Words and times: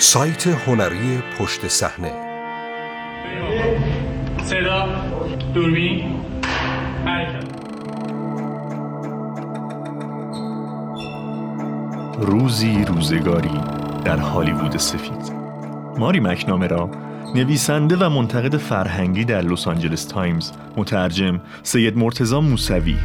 سایت 0.00 0.46
هنری 0.46 1.22
پشت 1.38 1.68
صحنه. 1.68 2.12
صدا 4.42 4.88
دوربین. 5.54 6.16
حرکت. 7.06 7.44
روزی 12.18 12.84
روزگاری 12.84 13.60
در 14.04 14.16
هالیوود 14.16 14.76
سفید. 14.76 15.32
ماری 15.98 16.20
مکنامه 16.20 16.66
را 16.66 16.90
نویسنده 17.34 17.96
و 17.96 18.08
منتقد 18.08 18.56
فرهنگی 18.56 19.24
در 19.24 19.40
لس 19.40 19.68
آنجلس 19.68 20.04
تایمز 20.04 20.52
مترجم 20.76 21.40
سید 21.62 21.96
مرتزا 21.96 22.40
موسوی. 22.40 22.96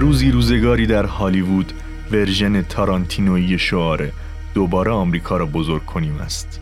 روزی 0.00 0.30
روزگاری 0.30 0.86
در 0.86 1.04
هالیوود 1.04 1.72
version 2.12 2.62
تارانتینویی 2.62 3.58
شعاره 3.58 4.12
دوباره 4.54 4.90
آمریکا 4.90 5.36
را 5.36 5.46
بزرگ 5.46 5.84
کنیم 5.84 6.16
است. 6.16 6.60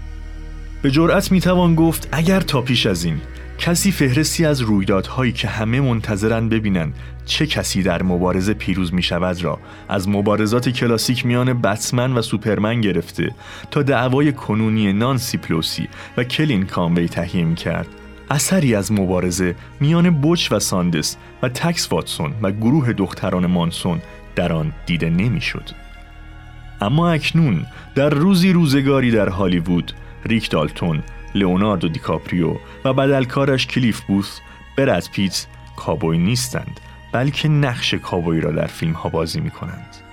به 0.82 0.90
جرأت 0.90 1.32
می‌توان 1.32 1.74
گفت 1.74 2.08
اگر 2.12 2.40
تا 2.40 2.62
پیش 2.62 2.86
از 2.86 3.04
این 3.04 3.20
کسی 3.58 3.92
فهرستی 3.92 4.44
از 4.44 4.60
رویدادهایی 4.60 5.32
که 5.32 5.48
همه 5.48 5.80
منتظرن 5.80 6.48
ببینن 6.48 6.92
چه 7.26 7.46
کسی 7.46 7.82
در 7.82 8.02
مبارزه 8.02 8.54
پیروز 8.54 8.94
می 8.94 9.02
شود 9.02 9.44
را 9.44 9.58
از 9.88 10.08
مبارزات 10.08 10.68
کلاسیک 10.68 11.26
میان 11.26 11.60
بتمن 11.60 12.12
و 12.12 12.22
سوپرمن 12.22 12.80
گرفته 12.80 13.34
تا 13.70 13.82
دعوای 13.82 14.32
کنونی 14.32 14.92
نانسی 14.92 15.38
پلوسی 15.38 15.88
و 16.16 16.24
کلین 16.24 16.66
کانوی 16.66 17.08
تهیه 17.08 17.54
کرد 17.54 17.88
اثری 18.30 18.74
از 18.74 18.92
مبارزه 18.92 19.54
میان 19.80 20.10
بوچ 20.10 20.52
و 20.52 20.58
ساندنس 20.58 21.16
و 21.42 21.48
تکس 21.48 21.92
واتسون 21.92 22.34
و 22.42 22.50
گروه 22.50 22.92
دختران 22.92 23.46
مانسون 23.46 24.00
در 24.36 24.52
آن 24.52 24.72
دیده 24.86 25.10
نمی‌شد. 25.10 25.70
اما 26.80 27.10
اکنون 27.10 27.66
در 27.94 28.10
روزی 28.10 28.52
روزگاری 28.52 29.10
در 29.10 29.28
هالیوود 29.28 29.92
ریک 30.24 30.50
دالتون، 30.50 31.02
لئوناردو 31.34 31.88
دیکاپریو 31.88 32.56
و 32.84 32.92
بدلکارش 32.92 33.66
کلیف 33.66 34.00
بوث 34.00 34.38
برد 34.76 35.08
پیت 35.12 35.46
کابوی 35.76 36.18
نیستند 36.18 36.80
بلکه 37.12 37.48
نقش 37.48 37.94
کابوی 37.94 38.40
را 38.40 38.50
در 38.50 38.66
فیلم 38.66 38.92
ها 38.92 39.08
بازی 39.08 39.40
می 39.40 39.50
کنند. 39.50 40.07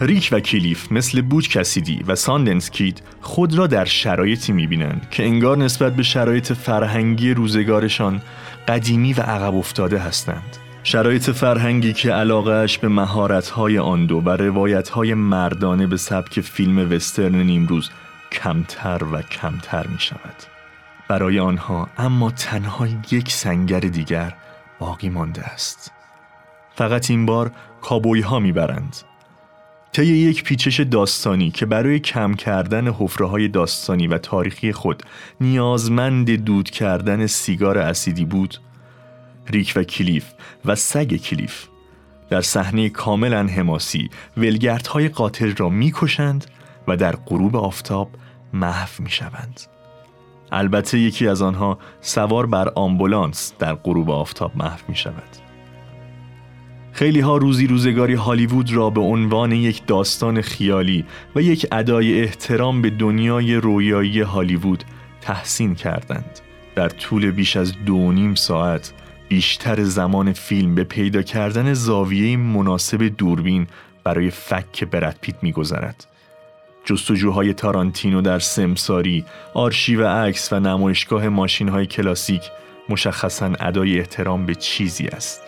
ریک 0.00 0.28
و 0.32 0.40
کلیف 0.40 0.92
مثل 0.92 1.20
بوچ 1.20 1.48
کسیدی 1.48 2.04
و 2.06 2.14
ساندنس 2.14 2.70
کید 2.70 3.02
خود 3.20 3.54
را 3.54 3.66
در 3.66 3.84
شرایطی 3.84 4.52
می‌بینند 4.52 5.06
که 5.10 5.24
انگار 5.24 5.56
نسبت 5.56 5.96
به 5.96 6.02
شرایط 6.02 6.52
فرهنگی 6.52 7.34
روزگارشان 7.34 8.22
قدیمی 8.68 9.12
و 9.12 9.20
عقب 9.20 9.54
افتاده 9.54 9.98
هستند. 9.98 10.56
شرایط 10.82 11.30
فرهنگی 11.30 11.92
که 11.92 12.12
علاقهش 12.12 12.78
به 12.78 12.88
مهارت‌های 12.88 13.78
آن 13.78 14.06
دو 14.06 14.16
و 14.16 14.30
روایت‌های 14.30 15.14
مردانه 15.14 15.86
به 15.86 15.96
سبک 15.96 16.40
فیلم 16.40 16.92
وسترن 16.92 17.34
نیمروز 17.34 17.90
کمتر 18.32 19.04
و 19.12 19.22
کمتر 19.22 19.86
می 19.86 19.98
شود. 19.98 20.34
برای 21.08 21.38
آنها 21.38 21.88
اما 21.98 22.30
تنها 22.30 22.86
یک 23.10 23.32
سنگر 23.32 23.80
دیگر 23.80 24.34
باقی 24.78 25.08
مانده 25.08 25.42
است. 25.42 25.92
فقط 26.74 27.10
این 27.10 27.26
بار 27.26 27.50
کابوی 27.80 28.20
ها 28.20 28.38
می‌برند 28.38 28.96
طی 29.98 30.06
یک 30.06 30.44
پیچش 30.44 30.80
داستانی 30.80 31.50
که 31.50 31.66
برای 31.66 31.98
کم 31.98 32.34
کردن 32.34 32.88
حفره 32.88 33.26
های 33.26 33.48
داستانی 33.48 34.06
و 34.06 34.18
تاریخی 34.18 34.72
خود 34.72 35.02
نیازمند 35.40 36.30
دود 36.30 36.70
کردن 36.70 37.26
سیگار 37.26 37.78
اسیدی 37.78 38.24
بود 38.24 38.58
ریک 39.46 39.72
و 39.76 39.82
کلیف 39.82 40.24
و 40.64 40.74
سگ 40.74 41.16
کلیف 41.16 41.66
در 42.30 42.40
صحنه 42.40 42.88
کاملا 42.88 43.46
حماسی 43.46 44.10
ولگردهای 44.36 45.08
قاتل 45.08 45.54
را 45.56 45.68
می‌کشند 45.68 46.46
و 46.88 46.96
در 46.96 47.16
غروب 47.16 47.56
آفتاب 47.56 48.10
محو 48.52 49.02
می 49.02 49.10
شوند. 49.10 49.60
البته 50.52 50.98
یکی 50.98 51.28
از 51.28 51.42
آنها 51.42 51.78
سوار 52.00 52.46
بر 52.46 52.72
آمبولانس 52.74 53.52
در 53.58 53.74
غروب 53.74 54.10
آفتاب 54.10 54.56
محو 54.56 54.80
می 54.88 54.96
شود. 54.96 55.47
خیلی 56.98 57.20
ها 57.20 57.36
روزی 57.36 57.66
روزگاری 57.66 58.14
هالیوود 58.14 58.72
را 58.72 58.90
به 58.90 59.00
عنوان 59.00 59.52
یک 59.52 59.86
داستان 59.86 60.40
خیالی 60.40 61.04
و 61.36 61.42
یک 61.42 61.66
ادای 61.72 62.20
احترام 62.20 62.82
به 62.82 62.90
دنیای 62.90 63.54
رویایی 63.54 64.20
هالیوود 64.20 64.84
تحسین 65.20 65.74
کردند. 65.74 66.40
در 66.74 66.88
طول 66.88 67.30
بیش 67.30 67.56
از 67.56 67.72
دو 67.86 68.12
نیم 68.12 68.34
ساعت 68.34 68.92
بیشتر 69.28 69.84
زمان 69.84 70.32
فیلم 70.32 70.74
به 70.74 70.84
پیدا 70.84 71.22
کردن 71.22 71.74
زاویه 71.74 72.36
مناسب 72.36 73.02
دوربین 73.18 73.66
برای 74.04 74.30
فک 74.30 74.84
برد 74.84 75.18
پیت 75.20 75.36
میگذرد. 75.42 76.06
جستجوهای 76.84 77.54
تارانتینو 77.54 78.20
در 78.20 78.38
سمساری، 78.38 79.24
آرشیو 79.54 80.06
عکس 80.06 80.52
و 80.52 80.60
نمایشگاه 80.60 81.28
ماشین 81.28 81.68
های 81.68 81.86
کلاسیک 81.86 82.42
مشخصا 82.88 83.52
ادای 83.60 83.98
احترام 83.98 84.46
به 84.46 84.54
چیزی 84.54 85.06
است. 85.06 85.47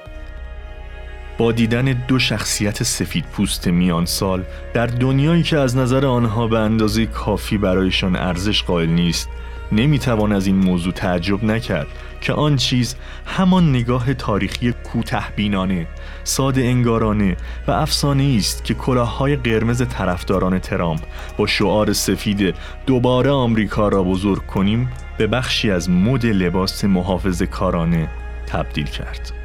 با 1.40 1.52
دیدن 1.52 1.84
دو 2.08 2.18
شخصیت 2.18 2.82
سفید 2.82 3.24
پوست 3.24 3.66
میان 3.66 4.04
سال 4.04 4.44
در 4.74 4.86
دنیایی 4.86 5.42
که 5.42 5.58
از 5.58 5.76
نظر 5.76 6.06
آنها 6.06 6.46
به 6.46 6.58
اندازه 6.58 7.06
کافی 7.06 7.58
برایشان 7.58 8.16
ارزش 8.16 8.62
قائل 8.62 8.88
نیست 8.88 9.28
نمی‌توان 9.72 10.32
از 10.32 10.46
این 10.46 10.56
موضوع 10.56 10.92
تعجب 10.92 11.44
نکرد 11.44 11.86
که 12.20 12.32
آن 12.32 12.56
چیز 12.56 12.96
همان 13.26 13.70
نگاه 13.70 14.14
تاریخی 14.14 14.72
کوته 14.72 15.22
بینانه، 15.36 15.86
ساده 16.24 16.62
انگارانه 16.62 17.36
و 17.68 17.70
افسانه 17.70 18.36
است 18.38 18.64
که 18.64 18.74
کلاههای 18.74 19.36
قرمز 19.36 19.82
طرفداران 19.88 20.58
ترامپ 20.58 21.00
با 21.36 21.46
شعار 21.46 21.92
سفید 21.92 22.54
دوباره 22.86 23.30
آمریکا 23.30 23.88
را 23.88 24.02
بزرگ 24.02 24.46
کنیم 24.46 24.88
به 25.18 25.26
بخشی 25.26 25.70
از 25.70 25.90
مد 25.90 26.26
لباس 26.26 26.84
محافظ 26.84 27.42
کارانه 27.42 28.08
تبدیل 28.46 28.86
کرد. 28.86 29.39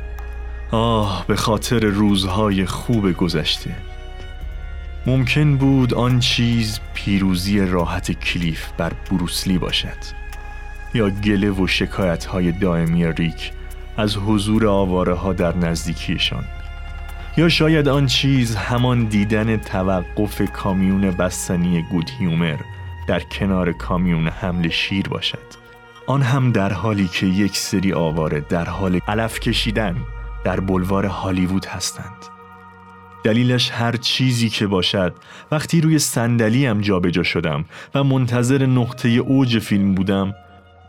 آه 0.76 1.26
به 1.28 1.36
خاطر 1.36 1.80
روزهای 1.80 2.66
خوب 2.66 3.12
گذشته. 3.12 3.76
ممکن 5.06 5.58
بود 5.58 5.94
آن 5.94 6.20
چیز 6.20 6.80
پیروزی 6.94 7.60
راحت 7.60 8.12
کلیف 8.12 8.72
بر 8.78 8.92
بروسلی 9.12 9.58
باشد 9.58 9.98
یا 10.94 11.10
گله 11.10 11.52
و 11.52 11.68
شکایت 11.68 12.26
های 12.26 12.52
دائمی 12.52 13.06
ریک 13.12 13.52
از 13.98 14.18
حضور 14.18 14.68
آواره 14.68 15.14
ها 15.14 15.34
در 15.34 15.58
نزدیکیشان. 15.58 16.44
یا 17.38 17.50
شاید 17.50 17.88
آن 17.88 18.06
چیز 18.06 18.56
همان 18.56 19.06
دیدن 19.06 19.58
توقف 19.58 20.52
کامیون 20.52 21.12
بستنی 21.12 21.82
گود 21.82 22.12
هیومر 22.20 22.58
در 23.08 23.20
کنار 23.20 23.72
کامیون 23.72 24.28
حمل 24.28 24.70
شیر 24.70 25.08
باشد. 25.08 25.66
آن 26.08 26.22
هم 26.22 26.52
در 26.52 26.74
حالی 26.74 27.08
که 27.08 27.26
یک 27.26 27.58
سری 27.58 27.94
آواره 27.94 28.40
در 28.40 28.66
حال 28.66 29.00
علف 29.08 29.40
کشیدن 29.40 29.96
در 30.46 30.60
بلوار 30.60 31.06
هالیوود 31.06 31.66
هستند. 31.66 32.26
دلیلش 33.24 33.72
هر 33.72 33.96
چیزی 33.96 34.50
که 34.50 34.68
باشد 34.68 35.14
وقتی 35.52 35.82
روی 35.82 36.00
صندلیم 36.00 36.82
جابجا 36.82 37.24
شدم 37.24 37.66
و 37.96 38.04
منتظر 38.04 38.66
نقطه 38.66 39.10
اوج 39.10 39.60
فیلم 39.60 39.96
بودم 39.96 40.34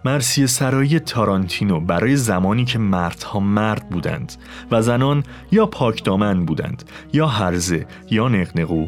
مرسی 0.04 0.46
سرایی 0.46 1.00
تارانتینو 1.00 1.80
برای 1.80 2.16
زمانی 2.16 2.64
که 2.64 2.78
مردها 2.78 3.40
مرد 3.40 3.88
بودند 3.90 4.32
و 4.70 4.82
زنان 4.82 5.24
یا 5.52 5.66
پاکدامن 5.66 6.44
بودند 6.44 6.84
یا 7.12 7.26
هرزه 7.26 7.86
یا 8.10 8.28
نقنقو 8.28 8.86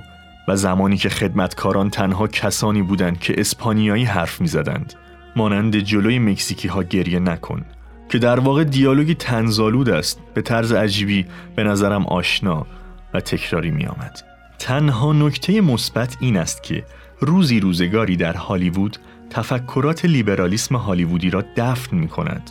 و 0.49 0.57
زمانی 0.57 0.97
که 0.97 1.09
خدمتکاران 1.09 1.91
تنها 1.91 2.27
کسانی 2.27 2.83
بودند 2.83 3.21
که 3.21 3.35
اسپانیایی 3.41 4.05
حرف 4.05 4.41
می‌زدند. 4.41 4.95
مانند 5.37 5.77
جلوی 5.77 6.19
مکزیکی 6.19 6.69
ها 6.69 6.83
گریه 6.83 7.19
نکن. 7.19 7.65
که 8.09 8.19
در 8.19 8.41
واقع 8.41 8.65
دیالوگی 8.65 9.15
تنزالود 9.15 9.91
است 9.91 10.21
به 10.35 10.43
طرز 10.43 10.73
عجیبی 10.73 11.27
به 11.57 11.65
نظرم 11.65 12.07
آشنا 12.07 12.67
و 13.15 13.21
تکراری 13.21 13.71
می 13.71 13.87
آمد. 13.87 14.23
تنها 14.59 15.13
نکته 15.13 15.61
مثبت 15.61 16.17
این 16.21 16.37
است 16.37 16.63
که 16.63 16.85
روزی 17.21 17.61
روزگاری 17.61 18.17
در 18.17 18.33
هالیوود 18.33 18.99
تفکرات 19.31 20.05
لیبرالیسم 20.05 20.77
هالیوودی 20.77 21.31
را 21.31 21.45
دفن 21.57 21.97
می 21.97 22.09
کند. 22.09 22.51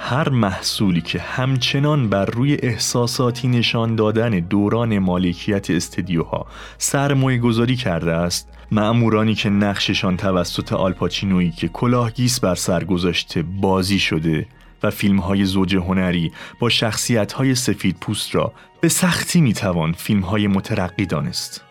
هر 0.00 0.28
محصولی 0.28 1.00
که 1.00 1.18
همچنان 1.18 2.08
بر 2.08 2.24
روی 2.24 2.54
احساساتی 2.54 3.48
نشان 3.48 3.96
دادن 3.96 4.30
دوران 4.30 4.98
مالکیت 4.98 5.70
استدیوها 5.70 6.46
سرمایه 6.78 7.38
گذاری 7.38 7.76
کرده 7.76 8.12
است 8.12 8.48
معمورانی 8.70 9.34
که 9.34 9.50
نقششان 9.50 10.16
توسط 10.16 10.72
آلپاچینویی 10.72 11.50
که 11.50 11.68
کلاهگیس 11.68 12.40
بر 12.40 12.54
سر 12.54 12.84
گذاشته 12.84 13.42
بازی 13.42 13.98
شده 13.98 14.46
و 14.82 14.90
فیلم 14.90 15.18
های 15.18 15.44
زوج 15.44 15.76
هنری 15.76 16.32
با 16.60 16.68
شخصیت 16.68 17.32
های 17.32 17.54
سفید 17.54 17.96
پوست 18.00 18.34
را 18.34 18.52
به 18.80 18.88
سختی 18.88 19.40
می‌توان 19.40 19.92
فیلم 19.92 20.20
های 20.20 20.46
مترقی 20.46 21.06
دانست. 21.06 21.64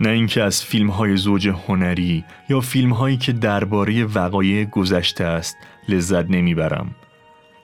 نه 0.00 0.08
اینکه 0.08 0.42
از 0.42 0.64
فیلم 0.64 0.90
های 0.90 1.16
زوج 1.16 1.48
هنری 1.48 2.24
یا 2.48 2.60
فیلم 2.60 2.92
هایی 2.92 3.16
که 3.16 3.32
درباره 3.32 4.04
وقایع 4.04 4.64
گذشته 4.64 5.24
است 5.24 5.56
لذت 5.88 6.30
نمی‌برم 6.30 6.94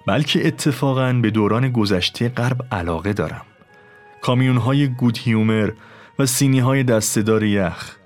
بلکه 0.06 0.46
اتفاقا 0.46 1.12
به 1.12 1.30
دوران 1.30 1.72
گذشته 1.72 2.28
غرب 2.28 2.66
علاقه 2.72 3.12
دارم 3.12 3.44
کامیون 4.20 4.56
های 4.56 4.88
گود 4.88 5.18
هیومر 5.18 5.70
و 6.18 6.26
سینی 6.26 6.58
های 6.58 6.82
دستدار 6.82 7.44
یخ 7.44 7.96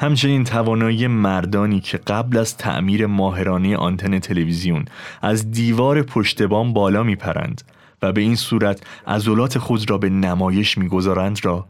همچنین 0.00 0.44
توانایی 0.44 1.06
مردانی 1.06 1.80
که 1.80 1.98
قبل 1.98 2.38
از 2.38 2.56
تعمیر 2.56 3.06
ماهرانه 3.06 3.76
آنتن 3.76 4.18
تلویزیون 4.18 4.84
از 5.22 5.50
دیوار 5.50 6.02
پشت 6.02 6.42
بام 6.42 6.72
بالا 6.72 7.02
میپرند 7.02 7.62
و 8.02 8.12
به 8.12 8.20
این 8.20 8.36
صورت 8.36 8.82
عضلات 9.06 9.58
خود 9.58 9.90
را 9.90 9.98
به 9.98 10.10
نمایش 10.10 10.78
می‌گذارند 10.78 11.44
را 11.44 11.66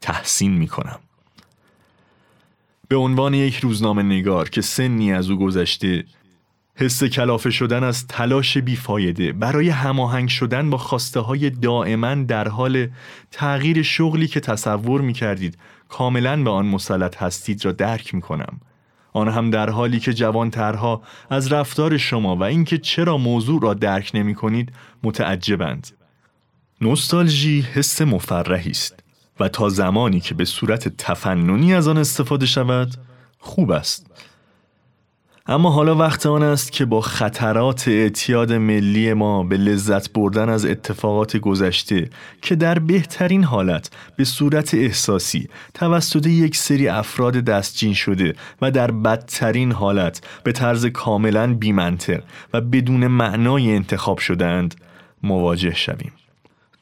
تحسین 0.00 0.52
می‌کنم. 0.52 0.98
به 2.88 2.96
عنوان 2.96 3.34
یک 3.34 3.56
روزنامه 3.56 4.02
نگار 4.02 4.48
که 4.48 4.60
سنی 4.60 5.12
از 5.12 5.30
او 5.30 5.38
گذشته 5.38 6.04
حس 6.74 7.04
کلافه 7.04 7.50
شدن 7.50 7.84
از 7.84 8.06
تلاش 8.06 8.58
بیفایده 8.58 9.32
برای 9.32 9.68
هماهنگ 9.68 10.28
شدن 10.28 10.70
با 10.70 10.78
خواسته 10.78 11.20
های 11.20 11.50
دائما 11.50 12.14
در 12.14 12.48
حال 12.48 12.88
تغییر 13.30 13.82
شغلی 13.82 14.28
که 14.28 14.40
تصور 14.40 15.00
می 15.00 15.12
کردید 15.12 15.58
کاملا 15.92 16.42
به 16.42 16.50
آن 16.50 16.66
مسلط 16.66 17.22
هستید 17.22 17.64
را 17.64 17.72
درک 17.72 18.14
می 18.14 18.20
کنم. 18.20 18.60
آن 19.12 19.28
هم 19.28 19.50
در 19.50 19.70
حالی 19.70 20.00
که 20.00 20.12
جوانترها 20.12 21.02
از 21.30 21.52
رفتار 21.52 21.96
شما 21.96 22.36
و 22.36 22.42
اینکه 22.42 22.78
چرا 22.78 23.16
موضوع 23.16 23.62
را 23.62 23.74
درک 23.74 24.10
نمی 24.14 24.34
کنید 24.34 24.72
متعجبند. 25.02 25.90
نوستالژی 26.80 27.60
حس 27.60 28.02
مفرحی 28.02 28.70
است 28.70 29.02
و 29.40 29.48
تا 29.48 29.68
زمانی 29.68 30.20
که 30.20 30.34
به 30.34 30.44
صورت 30.44 30.88
تفننی 30.88 31.74
از 31.74 31.88
آن 31.88 31.98
استفاده 31.98 32.46
شود 32.46 32.94
خوب 33.38 33.70
است. 33.70 34.06
اما 35.46 35.70
حالا 35.70 35.96
وقت 35.96 36.26
آن 36.26 36.42
است 36.42 36.72
که 36.72 36.84
با 36.84 37.00
خطرات 37.00 37.88
اعتیاد 37.88 38.52
ملی 38.52 39.12
ما 39.12 39.42
به 39.42 39.56
لذت 39.56 40.12
بردن 40.12 40.48
از 40.48 40.64
اتفاقات 40.64 41.36
گذشته 41.36 42.10
که 42.42 42.54
در 42.54 42.78
بهترین 42.78 43.44
حالت 43.44 43.90
به 44.16 44.24
صورت 44.24 44.74
احساسی 44.74 45.48
توسط 45.74 46.26
یک 46.26 46.56
سری 46.56 46.88
افراد 46.88 47.34
دستجین 47.34 47.94
شده 47.94 48.34
و 48.62 48.70
در 48.70 48.90
بدترین 48.90 49.72
حالت 49.72 50.20
به 50.44 50.52
طرز 50.52 50.86
کاملا 50.86 51.54
بیمنطق 51.54 52.22
و 52.54 52.60
بدون 52.60 53.06
معنای 53.06 53.74
انتخاب 53.74 54.18
شدهاند 54.18 54.74
مواجه 55.22 55.74
شویم. 55.74 56.12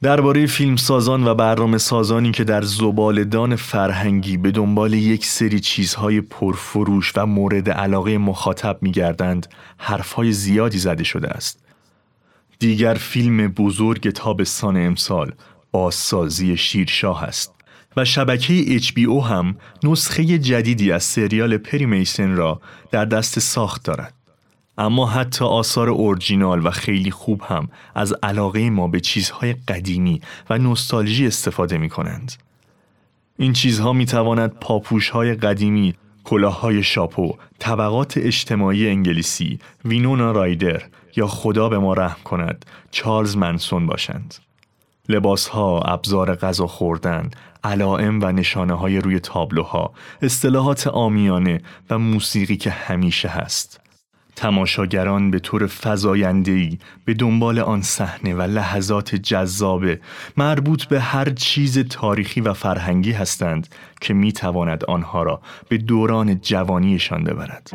درباره 0.03 0.47
فیلمسازان 0.47 1.27
و 1.27 1.35
برنامه 1.35 1.79
سازانی 1.79 2.31
که 2.31 2.45
در 2.45 2.63
زبالدان 2.63 3.57
فرهنگی 3.57 4.37
به 4.37 4.51
دنبال 4.51 4.93
یک 4.93 5.27
سری 5.27 5.61
چیزهای 5.61 6.21
پرفروش 6.21 7.13
و 7.17 7.27
مورد 7.27 7.71
علاقه 7.71 8.19
مخاطب 8.19 8.79
میگردند 8.83 9.47
حرفهای 9.79 10.33
زیادی 10.33 10.79
زده 10.79 11.05
شده 11.05 11.29
است. 11.29 11.65
دیگر 12.59 12.95
فیلم 12.95 13.49
بزرگ 13.49 14.11
تابستان 14.11 14.77
امسال 14.77 15.33
بازسازی 15.71 16.57
شیرشاه 16.57 17.23
است 17.25 17.55
و 17.97 18.05
شبکه 18.05 18.79
HBO 18.79 19.25
هم 19.25 19.57
نسخه 19.83 20.39
جدیدی 20.39 20.93
از 20.93 21.05
سریال 21.05 21.57
پری 21.57 21.87
میسن 21.87 22.37
را 22.37 22.61
در 22.91 23.05
دست 23.05 23.39
ساخت 23.39 23.85
دارد. 23.85 24.20
اما 24.79 25.07
حتی 25.07 25.45
آثار 25.45 25.89
اورجینال 25.89 26.67
و 26.67 26.71
خیلی 26.71 27.11
خوب 27.11 27.43
هم 27.43 27.69
از 27.95 28.15
علاقه 28.23 28.71
ما 28.71 28.89
به 28.89 29.01
چیزهای 29.01 29.53
قدیمی 29.53 30.21
و 30.51 30.59
نوستالژی 30.59 31.27
استفاده 31.27 31.79
می 31.79 31.89
کنند. 31.89 32.33
این 33.39 33.53
چیزها 33.53 33.93
می 33.93 34.07
تواند 34.07 34.51
پاپوش 34.51 35.11
های 35.11 35.35
قدیمی، 35.35 35.95
کلاه 36.25 36.61
های 36.61 36.83
شاپو، 36.83 37.35
طبقات 37.59 38.17
اجتماعی 38.17 38.89
انگلیسی، 38.89 39.59
وینونا 39.85 40.33
رایدر 40.33 40.83
یا 41.17 41.27
خدا 41.27 41.69
به 41.69 41.79
ما 41.79 41.93
رحم 41.95 42.23
کند 42.25 42.67
چارلز 42.91 43.37
منسون 43.37 43.87
باشند. 43.87 44.35
لباس 45.09 45.49
ها، 45.49 45.81
ابزار 45.81 46.35
غذا 46.35 46.67
خوردن، 46.67 47.31
علائم 47.65 48.23
و 48.23 48.33
نشانه 48.33 48.75
های 48.75 49.01
روی 49.01 49.21
تابلوها، 49.21 49.93
اصطلاحات 50.23 50.87
آمیانه 50.87 51.61
و 51.91 51.99
موسیقی 51.99 52.57
که 52.57 52.71
همیشه 52.71 53.29
هست. 53.29 53.81
تماشاگران 54.37 55.31
به 55.31 55.39
طور 55.39 55.67
فزاینده‌ای 55.67 56.79
به 57.05 57.15
دنبال 57.15 57.59
آن 57.59 57.83
صحنه 57.83 58.35
و 58.35 58.43
لحظات 58.43 59.15
جذاب 59.15 59.85
مربوط 60.37 60.85
به 60.85 61.01
هر 61.01 61.31
چیز 61.31 61.79
تاریخی 61.79 62.41
و 62.41 62.53
فرهنگی 62.53 63.13
هستند 63.13 63.69
که 64.01 64.15
می 64.15 64.33
تواند 64.33 64.85
آنها 64.85 65.23
را 65.23 65.41
به 65.69 65.79
دوران 65.79 66.41
جوانیشان 66.41 67.25
ببرد. 67.25 67.71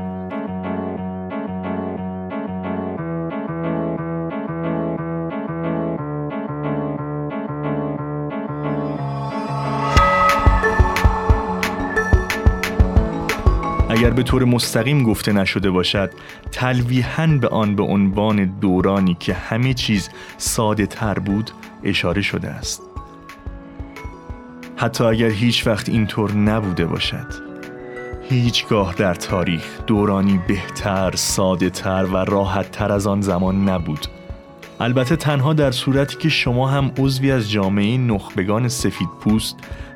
اگر 14.05 14.13
به 14.13 14.23
طور 14.23 14.45
مستقیم 14.45 15.03
گفته 15.03 15.33
نشده 15.33 15.71
باشد 15.71 16.11
تلویحا 16.51 17.27
به 17.27 17.47
آن 17.47 17.75
به 17.75 17.83
عنوان 17.83 18.45
دورانی 18.45 19.17
که 19.19 19.33
همه 19.33 19.73
چیز 19.73 20.09
ساده 20.37 20.85
تر 20.85 21.19
بود 21.19 21.51
اشاره 21.83 22.21
شده 22.21 22.49
است. 22.49 22.81
حتی 24.77 25.03
اگر 25.03 25.29
هیچ 25.29 25.67
وقت 25.67 25.89
اینطور 25.89 26.31
نبوده 26.31 26.85
باشد. 26.85 27.27
هیچگاه 28.29 28.93
در 28.93 29.13
تاریخ 29.13 29.85
دورانی 29.87 30.39
بهتر، 30.47 31.15
ساده 31.15 31.69
تر 31.69 32.05
و 32.05 32.17
راحت 32.17 32.71
تر 32.71 32.91
از 32.91 33.07
آن 33.07 33.21
زمان 33.21 33.69
نبود. 33.69 34.07
البته 34.79 35.15
تنها 35.15 35.53
در 35.53 35.71
صورتی 35.71 36.17
که 36.17 36.29
شما 36.29 36.67
هم 36.67 36.91
عضوی 36.99 37.31
از 37.31 37.51
جامعه 37.51 37.97
نخبگان 37.97 38.67
سفید 38.67 39.09
پوست، 39.21 39.55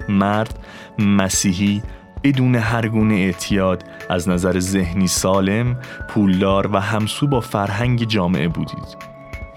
مرد، 0.10 0.60
مسیحی 1.00 1.82
بدون 2.24 2.56
هر 2.56 2.88
گونه 2.88 3.16
اعتیاد 3.16 3.84
از 4.10 4.30
نظر 4.30 4.60
ذهنی 4.60 5.08
سالم، 5.08 5.78
پولدار 6.10 6.70
و 6.74 6.80
همسو 6.80 7.28
با 7.28 7.40
فرهنگ 7.40 8.04
جامعه 8.04 8.48
بودید. 8.48 8.98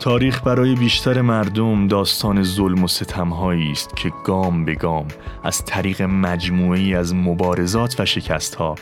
تاریخ 0.00 0.42
برای 0.42 0.74
بیشتر 0.74 1.20
مردم 1.20 1.88
داستان 1.88 2.42
ظلم 2.42 2.84
و 2.84 2.88
ستمهایی 2.88 3.70
است 3.70 3.96
که 3.96 4.12
گام 4.24 4.64
به 4.64 4.74
گام 4.74 5.06
از 5.44 5.64
طریق 5.64 6.02
مجموعی 6.02 6.94
از 6.94 7.14
مبارزات 7.14 8.00
و 8.00 8.04
شکستها 8.04 8.74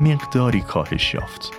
مقداری 0.00 0.60
کاهش 0.60 1.14
یافت. 1.14 1.52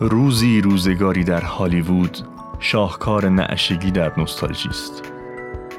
روزی 0.00 0.60
روزگاری 0.60 1.24
در 1.24 1.40
هالیوود 1.40 2.18
شاهکار 2.60 3.28
نعشگی 3.28 3.90
در 3.90 4.12
نوستالژی 4.16 4.68
است. 4.68 5.15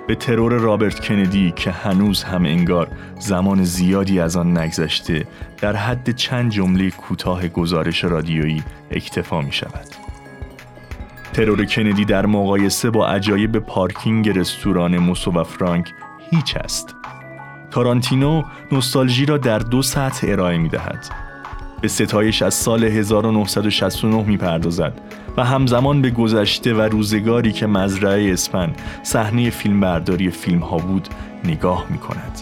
به 0.08 0.16
ترور 0.16 0.54
رابرت 0.54 1.00
کندی 1.00 1.54
که 1.56 1.72
هنوز 1.72 2.24
هم 2.24 2.46
انگار 2.46 2.88
زمان 3.20 3.64
زیادی 3.64 4.20
از 4.20 4.38
آن 4.38 4.58
نگذشته 4.58 5.28
در 5.58 5.76
حد 5.76 6.16
چند 6.16 6.52
جمله 6.52 6.90
کوتاه 6.92 7.48
گزارش 7.48 8.04
رادیویی 8.04 8.64
اکتفا 8.92 9.42
می 9.42 9.52
شود. 9.52 9.88
ترور 11.34 11.66
کندی 11.66 12.06
در 12.06 12.26
مقایسه 12.26 12.90
با 12.90 13.08
عجایب 13.08 13.60
پارکینگ 13.60 14.30
رستوران 14.30 14.98
موسو 14.98 15.32
و 15.32 15.44
فرانک 15.44 15.94
هیچ 16.32 16.58
است. 16.58 16.96
تارانتینو 17.72 18.44
نوستالژی 18.72 19.26
را 19.26 19.38
در 19.38 19.60
دو 19.60 19.82
سطح 19.82 20.28
ارائه 20.30 20.58
می 20.58 20.70
دهد. 20.70 21.27
به 21.82 21.88
ستایش 21.88 22.42
از 22.42 22.54
سال 22.54 22.84
1969 22.84 24.24
می 24.24 24.38
پردازد 24.38 24.94
و 25.38 25.44
همزمان 25.44 26.02
به 26.02 26.10
گذشته 26.10 26.74
و 26.74 26.82
روزگاری 26.82 27.52
که 27.52 27.68
مزرعه 27.68 28.34
اسپن 28.34 28.74
صحنه 29.04 29.50
فیلمبرداری 29.50 30.30
فیلم 30.30 30.60
ها 30.60 30.78
بود 30.78 31.08
نگاه 31.44 31.86
می 31.90 31.98
کند. 31.98 32.42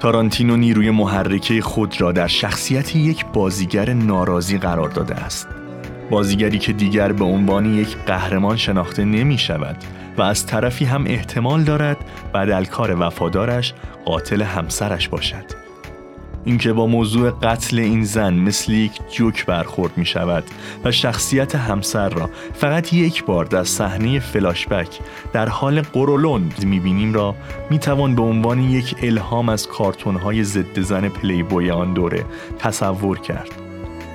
تارانتینو 0.00 0.56
نیروی 0.56 0.90
محرکه 0.90 1.62
خود 1.62 2.00
را 2.00 2.12
در 2.12 2.26
شخصیت 2.26 2.96
یک 2.96 3.26
بازیگر 3.32 3.92
ناراضی 3.92 4.58
قرار 4.58 4.88
داده 4.88 5.14
است. 5.14 5.48
بازیگری 6.10 6.58
که 6.58 6.72
دیگر 6.72 7.12
به 7.12 7.24
عنوان 7.24 7.74
یک 7.74 7.96
قهرمان 7.96 8.56
شناخته 8.56 9.04
نمی 9.04 9.38
شود 9.38 9.76
و 10.18 10.22
از 10.22 10.46
طرفی 10.46 10.84
هم 10.84 11.04
احتمال 11.06 11.62
دارد 11.62 11.96
بدلکار 12.34 12.96
وفادارش 13.00 13.74
قاتل 14.04 14.42
همسرش 14.42 15.08
باشد. 15.08 15.65
اینکه 16.46 16.72
با 16.72 16.86
موضوع 16.86 17.30
قتل 17.30 17.78
این 17.78 18.04
زن 18.04 18.34
مثل 18.34 18.72
یک 18.72 18.92
جوک 19.12 19.46
برخورد 19.46 19.98
می 19.98 20.06
شود 20.06 20.44
و 20.84 20.92
شخصیت 20.92 21.54
همسر 21.54 22.08
را 22.08 22.30
فقط 22.54 22.92
یک 22.92 23.24
بار 23.24 23.44
در 23.44 23.64
صحنه 23.64 24.20
فلاشبک 24.20 24.98
در 25.32 25.48
حال 25.48 25.80
قرولون 25.80 26.52
می 26.62 26.80
بینیم 26.80 27.14
را 27.14 27.34
می 27.70 27.78
توان 27.78 28.14
به 28.14 28.22
عنوان 28.22 28.62
یک 28.62 28.96
الهام 29.02 29.48
از 29.48 29.66
کارتون 29.66 30.16
های 30.16 30.44
ضد 30.44 30.80
زن 30.80 31.08
پلی 31.08 31.42
بوی 31.42 31.70
آن 31.70 31.94
دوره 31.94 32.24
تصور 32.58 33.18
کرد. 33.18 33.50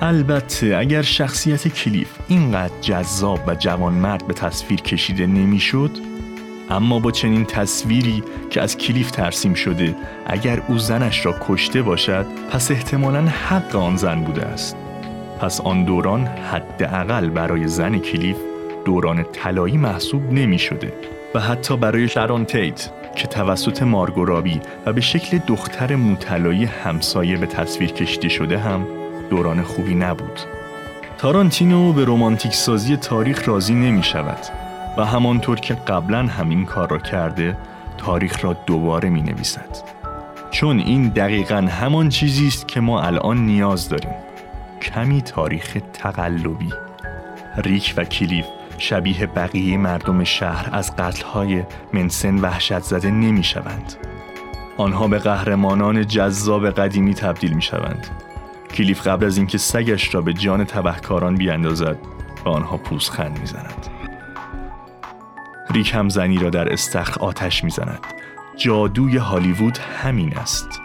البته 0.00 0.76
اگر 0.78 1.02
شخصیت 1.02 1.68
کلیف 1.68 2.08
اینقدر 2.28 2.80
جذاب 2.80 3.40
و 3.46 3.54
جوانمرد 3.54 4.26
به 4.26 4.34
تصویر 4.34 4.80
کشیده 4.80 5.26
نمی‌شد 5.26 6.11
اما 6.72 6.98
با 6.98 7.10
چنین 7.10 7.44
تصویری 7.44 8.22
که 8.50 8.62
از 8.62 8.76
کلیف 8.76 9.10
ترسیم 9.10 9.54
شده 9.54 9.96
اگر 10.26 10.62
او 10.68 10.78
زنش 10.78 11.26
را 11.26 11.34
کشته 11.40 11.82
باشد 11.82 12.26
پس 12.50 12.70
احتمالا 12.70 13.20
حق 13.20 13.76
آن 13.76 13.96
زن 13.96 14.24
بوده 14.24 14.42
است 14.42 14.76
پس 15.40 15.60
آن 15.60 15.84
دوران 15.84 16.26
حداقل 16.26 17.28
برای 17.28 17.68
زن 17.68 17.98
کلیف 17.98 18.36
دوران 18.84 19.24
طلایی 19.32 19.76
محسوب 19.76 20.32
نمی 20.32 20.58
شده 20.58 20.92
و 21.34 21.40
حتی 21.40 21.76
برای 21.76 22.08
شران 22.08 22.44
تیت 22.44 22.90
که 23.16 23.26
توسط 23.26 23.82
مارگورابی 23.82 24.60
و 24.86 24.92
به 24.92 25.00
شکل 25.00 25.38
دختر 25.38 25.96
مطلایی 25.96 26.64
همسایه 26.64 27.36
به 27.36 27.46
تصویر 27.46 27.92
کشیده 27.92 28.28
شده 28.28 28.58
هم 28.58 28.86
دوران 29.30 29.62
خوبی 29.62 29.94
نبود. 29.94 30.40
تارانتینو 31.18 31.92
به 31.92 32.04
رومانتیک 32.04 32.54
سازی 32.54 32.96
تاریخ 32.96 33.48
راضی 33.48 33.74
نمی 33.74 34.02
شود 34.02 34.61
و 34.96 35.04
همانطور 35.04 35.60
که 35.60 35.74
قبلا 35.74 36.26
همین 36.26 36.64
کار 36.64 36.90
را 36.90 36.98
کرده 36.98 37.56
تاریخ 37.98 38.44
را 38.44 38.52
دوباره 38.52 39.08
می 39.08 39.22
نویسد. 39.22 39.76
چون 40.50 40.78
این 40.78 41.08
دقیقا 41.08 41.56
همان 41.56 42.08
چیزی 42.08 42.46
است 42.46 42.68
که 42.68 42.80
ما 42.80 43.02
الان 43.02 43.46
نیاز 43.46 43.88
داریم. 43.88 44.14
کمی 44.82 45.22
تاریخ 45.22 45.76
تقلبی. 45.92 46.72
ریک 47.56 47.94
و 47.96 48.04
کلیف 48.04 48.46
شبیه 48.78 49.26
بقیه 49.26 49.76
مردم 49.78 50.24
شهر 50.24 50.68
از 50.72 50.96
قتلهای 50.96 51.62
منسن 51.92 52.38
وحشت 52.38 52.80
زده 52.80 53.10
نمی 53.10 53.44
شوند. 53.44 53.94
آنها 54.76 55.08
به 55.08 55.18
قهرمانان 55.18 56.06
جذاب 56.06 56.70
قدیمی 56.70 57.14
تبدیل 57.14 57.52
می 57.52 57.62
شوند. 57.62 58.06
کلیف 58.74 59.06
قبل 59.06 59.26
از 59.26 59.36
اینکه 59.36 59.58
سگش 59.58 60.14
را 60.14 60.20
به 60.20 60.32
جان 60.32 60.64
تبهکاران 60.64 61.34
بیاندازد 61.34 61.98
به 62.44 62.50
آنها 62.50 62.76
پوزخند 62.76 63.38
می‌زند. 63.38 64.01
ریک 65.70 65.94
هم 65.94 66.08
زنی 66.08 66.38
را 66.38 66.50
در 66.50 66.72
استخر 66.72 67.20
آتش 67.20 67.64
می‌زند. 67.64 68.00
جادوی 68.56 69.16
هالیوود 69.16 69.78
همین 69.78 70.36
است. 70.36 70.80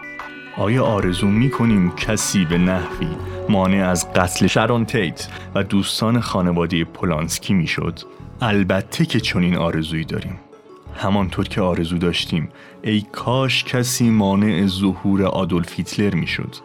آیا 0.56 0.84
آرزو 0.84 1.26
می 1.26 1.50
کنیم 1.50 1.90
کسی 1.90 2.44
به 2.44 2.58
نحوی 2.58 3.08
مانع 3.48 3.88
از 3.88 4.12
قتل 4.12 4.46
شران 4.46 4.84
تیت 4.84 5.28
و 5.54 5.62
دوستان 5.62 6.20
خانواده 6.20 6.84
پولانسکی 6.84 7.54
می‌شد؟ 7.54 8.00
البته 8.40 9.04
که 9.06 9.20
چنین 9.20 9.56
آرزویی 9.56 10.04
داریم. 10.04 10.40
همانطور 10.96 11.48
که 11.48 11.60
آرزو 11.60 11.98
داشتیم 11.98 12.48
ای 12.82 13.00
کاش 13.12 13.64
کسی 13.64 14.10
مانع 14.10 14.66
ظهور 14.66 15.22
آدولف 15.22 15.72
هیتلر 15.72 16.14
می‌شد 16.14 16.56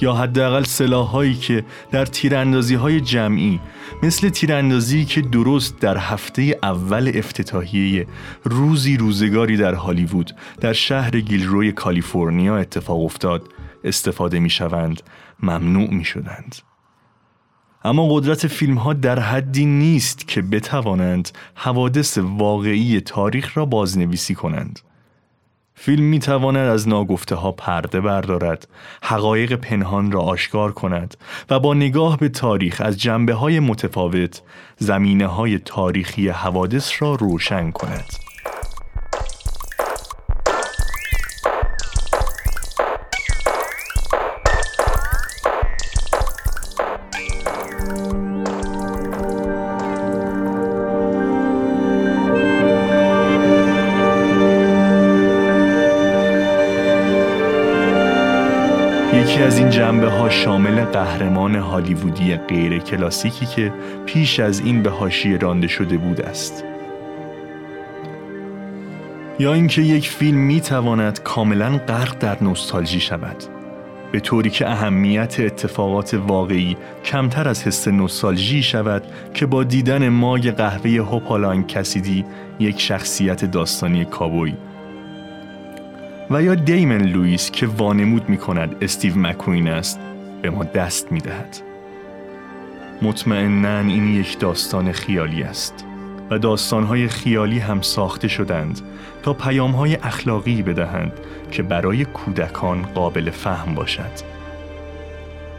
یا 0.00 0.12
حداقل 0.14 0.64
سلاحهایی 0.64 1.34
که 1.34 1.64
در 1.90 2.06
تیراندازی 2.06 2.74
های 2.74 3.00
جمعی 3.00 3.60
مثل 4.02 4.28
تیراندازی 4.28 5.04
که 5.04 5.20
درست 5.20 5.78
در 5.78 5.96
هفته 5.96 6.58
اول 6.62 7.12
افتتاحیه 7.14 8.06
روزی 8.44 8.96
روزگاری 8.96 9.56
در 9.56 9.74
هالیوود 9.74 10.30
در 10.60 10.72
شهر 10.72 11.20
گیلروی 11.20 11.72
کالیفرنیا 11.72 12.56
اتفاق 12.56 13.00
افتاد 13.00 13.42
استفاده 13.84 14.38
می 14.38 14.50
شوند 14.50 15.02
ممنوع 15.42 15.94
می 15.94 16.04
شدند. 16.04 16.56
اما 17.84 18.08
قدرت 18.08 18.46
فیلم 18.46 18.74
ها 18.74 18.92
در 18.92 19.18
حدی 19.18 19.66
نیست 19.66 20.28
که 20.28 20.42
بتوانند 20.42 21.30
حوادث 21.54 22.18
واقعی 22.18 23.00
تاریخ 23.00 23.56
را 23.56 23.66
بازنویسی 23.66 24.34
کنند. 24.34 24.80
فیلم 25.82 26.04
می 26.04 26.18
تواند 26.18 26.68
از 26.68 26.88
ناگفته 26.88 27.34
ها 27.34 27.52
پرده 27.52 28.00
بردارد، 28.00 28.68
حقایق 29.02 29.54
پنهان 29.54 30.12
را 30.12 30.20
آشکار 30.20 30.72
کند 30.72 31.16
و 31.50 31.60
با 31.60 31.74
نگاه 31.74 32.18
به 32.18 32.28
تاریخ 32.28 32.80
از 32.84 32.98
جنبه 33.00 33.34
های 33.34 33.60
متفاوت 33.60 34.42
زمینه 34.78 35.26
های 35.26 35.58
تاریخی 35.58 36.28
حوادث 36.28 36.92
را 36.98 37.14
روشن 37.14 37.70
کند. 37.70 38.29
یکی 59.40 59.46
از 59.46 59.58
این 59.58 59.70
جنبه 59.70 60.08
ها 60.08 60.30
شامل 60.30 60.84
قهرمان 60.84 61.54
هالیوودی 61.54 62.36
غیر 62.36 62.78
کلاسیکی 62.78 63.46
که 63.46 63.72
پیش 64.06 64.40
از 64.40 64.60
این 64.60 64.82
به 64.82 64.90
حاشیه 64.90 65.38
رانده 65.38 65.68
شده 65.68 65.96
بود 65.96 66.20
است. 66.20 66.64
یا 69.38 69.52
اینکه 69.52 69.82
یک 69.82 70.08
فیلم 70.08 70.38
می 70.38 70.60
تواند 70.60 71.22
کاملا 71.22 71.78
غرق 71.78 72.18
در 72.18 72.36
نوستالژی 72.40 73.00
شود 73.00 73.36
به 74.12 74.20
طوری 74.20 74.50
که 74.50 74.70
اهمیت 74.70 75.40
اتفاقات 75.40 76.14
واقعی 76.14 76.76
کمتر 77.04 77.48
از 77.48 77.66
حس 77.66 77.88
نوستالژی 77.88 78.62
شود 78.62 79.02
که 79.34 79.46
با 79.46 79.64
دیدن 79.64 80.08
ماگ 80.08 80.50
قهوه 80.50 80.90
هوپالان 80.90 81.66
کسیدی 81.66 82.24
یک 82.58 82.80
شخصیت 82.80 83.44
داستانی 83.44 84.04
کابوی 84.04 84.54
و 86.30 86.42
یا 86.42 86.54
دیمن 86.54 87.02
لوئیس 87.02 87.50
که 87.50 87.66
وانمود 87.66 88.28
می 88.28 88.36
کند 88.36 88.76
استیو 88.80 89.18
مکوین 89.18 89.68
است 89.68 90.00
به 90.42 90.50
ما 90.50 90.64
دست 90.64 91.12
می 91.12 91.20
دهد. 91.20 91.56
مطمئنا 93.02 93.78
این 93.78 94.08
یک 94.08 94.38
داستان 94.38 94.92
خیالی 94.92 95.42
است 95.42 95.84
و 96.30 96.38
داستانهای 96.38 97.08
خیالی 97.08 97.58
هم 97.58 97.80
ساخته 97.80 98.28
شدند 98.28 98.80
تا 99.22 99.32
پیامهای 99.32 99.94
اخلاقی 99.94 100.62
بدهند 100.62 101.12
که 101.50 101.62
برای 101.62 102.04
کودکان 102.04 102.82
قابل 102.82 103.30
فهم 103.30 103.74
باشد. 103.74 104.30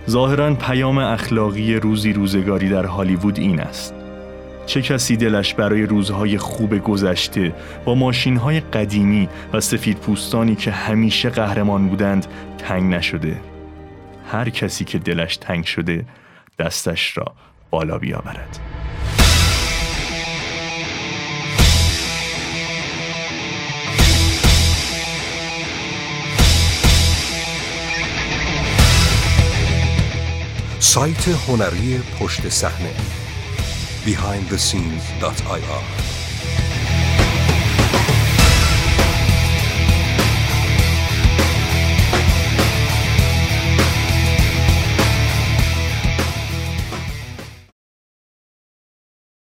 ظاهرا 0.10 0.54
پیام 0.56 0.98
اخلاقی 0.98 1.76
روزی 1.76 2.14
روزگاری 2.14 2.70
در 2.70 2.86
هالیوود 2.86 3.40
این 3.40 3.60
است. 3.60 4.01
چه 4.66 4.82
کسی 4.82 5.18
دلش 5.18 5.54
برای 5.54 5.84
روزهای 5.84 6.38
خوب 6.38 6.78
گذشته 6.78 7.54
با 7.86 7.96
ماشینهای 7.96 8.60
قدیمی 8.60 9.30
و 9.54 9.60
سفید 9.60 9.98
پوستانی 9.98 10.56
که 10.56 10.72
همیشه 10.72 11.30
قهرمان 11.30 11.88
بودند 11.88 12.26
تنگ 12.58 12.94
نشده؟ 12.94 13.42
هر 14.32 14.50
کسی 14.50 14.86
که 14.86 14.98
دلش 14.98 15.38
تنگ 15.38 15.66
شده 15.66 16.06
دستش 16.60 17.18
را 17.18 17.26
بالا 17.70 17.98
بیاورد. 17.98 18.60
سایت 30.80 31.28
هنری 31.28 32.02
پشت 32.20 32.50
صحنه 32.50 32.90
behindthescenes.ir 34.06 36.01